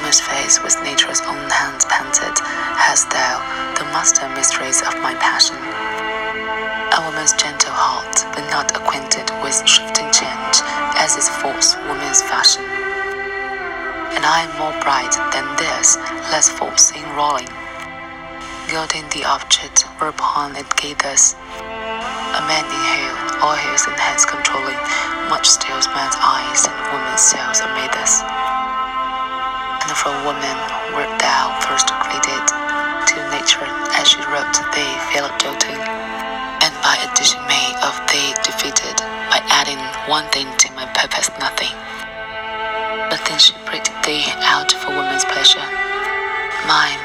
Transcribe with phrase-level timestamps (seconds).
[0.00, 2.32] mysteries with nature's own hands painted,
[2.80, 3.36] hast thou
[3.76, 5.58] the master mysteries of my passion.
[6.96, 10.56] A woman's gentle heart, but not acquainted with shifting change,
[10.96, 12.64] as is false woman's fashion.
[14.16, 15.96] And I am more bright than this,
[16.32, 17.50] less false in rolling,
[18.72, 21.36] gilding the object whereupon it gathers.
[22.32, 24.80] A man inhale, all his and hands controlling,
[25.28, 28.31] much steals man's eyes and woman's cells amid us.
[29.92, 30.58] From woman
[30.96, 32.44] wert thou first created,
[33.06, 35.78] to nature as she wrote to thee fell doting,
[36.64, 38.96] and by addition made of thee defeated,
[39.30, 39.78] by adding
[40.10, 41.70] one thing to my purpose nothing.
[43.12, 45.62] But then she breathed thee out for woman's pleasure.
[46.66, 46.98] Mine